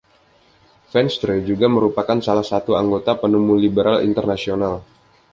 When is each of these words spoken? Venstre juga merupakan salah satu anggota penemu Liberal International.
Venstre 0.95 1.33
juga 1.49 1.67
merupakan 1.75 2.17
salah 2.27 2.41
satu 2.51 2.71
anggota 2.81 3.11
penemu 3.21 3.53
Liberal 3.63 3.97
International. 4.09 4.75